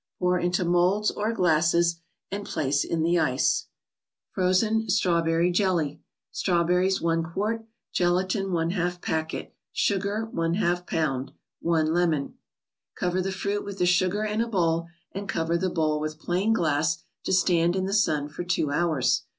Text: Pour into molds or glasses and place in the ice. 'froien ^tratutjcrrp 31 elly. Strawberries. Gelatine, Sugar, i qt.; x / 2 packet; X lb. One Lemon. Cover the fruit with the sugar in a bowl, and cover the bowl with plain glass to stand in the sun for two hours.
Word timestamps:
Pour 0.17 0.39
into 0.39 0.65
molds 0.65 1.11
or 1.11 1.31
glasses 1.31 2.01
and 2.31 2.43
place 2.43 2.83
in 2.83 3.03
the 3.03 3.19
ice. 3.19 3.67
'froien 4.35 4.87
^tratutjcrrp 4.87 5.25
31 5.25 5.61
elly. 5.63 6.01
Strawberries. 6.31 6.97
Gelatine, 6.99 7.49
Sugar, 7.93 8.49
i 8.49 8.65
qt.; 8.65 8.81
x 8.87 8.95
/ 8.95 8.95
2 8.95 8.99
packet; 8.99 9.53
X 9.75 9.91
lb. 9.91 11.33
One 11.61 11.93
Lemon. 11.93 12.33
Cover 12.95 13.21
the 13.21 13.31
fruit 13.31 13.63
with 13.63 13.77
the 13.77 13.85
sugar 13.85 14.23
in 14.23 14.41
a 14.41 14.47
bowl, 14.47 14.87
and 15.11 15.29
cover 15.29 15.55
the 15.55 15.69
bowl 15.69 15.99
with 15.99 16.17
plain 16.17 16.51
glass 16.51 17.03
to 17.25 17.31
stand 17.31 17.75
in 17.75 17.85
the 17.85 17.93
sun 17.93 18.27
for 18.27 18.43
two 18.43 18.71
hours. 18.71 19.25